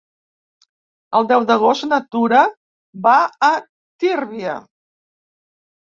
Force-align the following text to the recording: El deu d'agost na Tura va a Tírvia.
El 1.19 1.27
deu 1.31 1.43
d'agost 1.51 1.85
na 1.89 2.01
Tura 2.15 2.41
va 3.09 3.15
a 3.49 3.53
Tírvia. 4.05 4.57